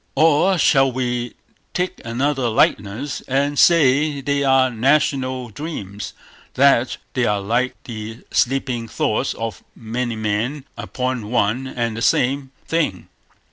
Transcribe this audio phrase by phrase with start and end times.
[0.15, 1.35] Or shall we
[1.75, 6.13] take another likeness, and say they are national dreams;
[6.55, 12.49] that they are like the sleeping thoughts of many men upon one and the same
[12.65, 13.09] thing.